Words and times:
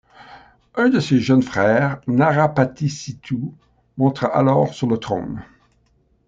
Un 0.73 0.89
de 0.89 0.99
ses 0.99 1.19
jeunes 1.19 1.43
frères, 1.43 2.01
Narapatisithu, 2.07 3.39
monta 3.99 4.25
alors 4.25 4.73
sur 4.73 4.87
le 4.87 4.97
trône. 4.97 5.43